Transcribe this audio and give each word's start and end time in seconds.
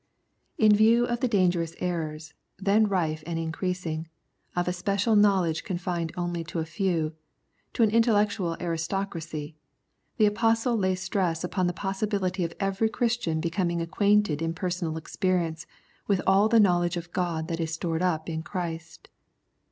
In 0.57 0.75
view 0.75 1.05
of 1.05 1.19
the 1.19 1.27
86 1.27 1.31
Conflict 1.31 1.31
and 1.31 1.31
Comfort 1.31 1.37
dangerous 1.37 1.75
errors, 2.23 2.33
then 2.57 2.87
rife 2.87 3.23
and 3.27 3.37
increasing, 3.37 4.07
of 4.55 4.67
a 4.67 4.73
special 4.73 5.15
knowledge 5.15 5.63
confined 5.63 6.11
only 6.17 6.43
to 6.45 6.57
a 6.57 6.65
few, 6.65 7.13
to 7.73 7.83
an 7.83 7.91
intellectual 7.91 8.57
aristocracy, 8.59 9.55
the 10.17 10.25
Apostle 10.25 10.75
lays 10.75 11.01
stress 11.03 11.43
upon 11.43 11.67
the 11.67 11.71
possibility 11.73 12.43
of 12.43 12.55
every 12.59 12.89
Christian 12.89 13.39
becoming 13.39 13.79
acquainted 13.79 14.41
in 14.41 14.55
personal 14.55 14.97
experience 14.97 15.67
with 16.07 16.19
all 16.25 16.49
the 16.49 16.59
knowledge 16.59 16.97
of 16.97 17.11
God 17.13 17.47
that 17.47 17.59
is 17.59 17.71
stored 17.71 18.01
up 18.01 18.27
in 18.27 18.41
Christ. 18.41 19.07